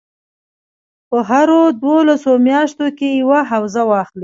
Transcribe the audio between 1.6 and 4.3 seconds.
دولسو میاشتو کې یوه حوزه واخلي.